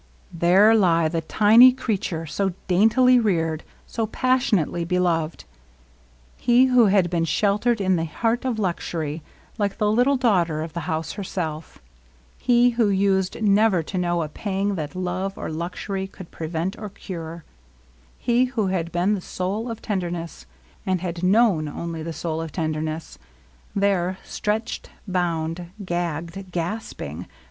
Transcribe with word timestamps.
There 0.33 0.73
lay 0.73 1.07
the 1.09 1.21
tiny 1.21 1.71
creature^ 1.71 2.27
so 2.27 2.53
daintily 2.67 3.19
reared^ 3.19 3.61
so 3.85 4.07
passionately 4.07 4.83
beloved; 4.83 5.43
he 6.37 6.65
who 6.73 6.87
had 6.87 7.11
been 7.11 7.23
sheltered 7.25 7.79
in 7.79 7.97
the 7.97 8.05
heart 8.05 8.43
of 8.43 8.55
luxury^ 8.57 9.21
like 9.59 9.77
the 9.77 9.91
little 9.91 10.17
daughter 10.17 10.63
of 10.63 10.73
the 10.73 10.79
house 10.89 11.11
herself; 11.11 11.77
he 12.39 12.71
who 12.71 12.89
used 12.89 13.43
never 13.43 13.83
to 13.83 13.97
know 13.99 14.23
a 14.23 14.27
pang 14.27 14.73
that 14.73 14.95
love 14.95 15.37
or 15.37 15.51
luxury 15.51 16.07
could 16.07 16.31
prevent 16.31 16.75
or 16.79 16.89
cure; 16.89 17.43
he 18.17 18.45
who 18.45 18.65
had 18.73 18.91
been 18.91 19.13
the 19.13 19.21
soul 19.21 19.69
of 19.69 19.83
tenderness^ 19.83 20.45
and 20.83 21.01
had 21.01 21.21
known 21.21 21.67
only 21.67 22.01
the 22.01 22.11
soul 22.11 22.41
of 22.41 22.51
tenderness. 22.51 23.19
There^ 23.77 24.17
stretched^ 24.25 24.87
bounds 25.07 25.61
g^'gg^d, 25.83 26.45
g^P^g? 26.45 27.27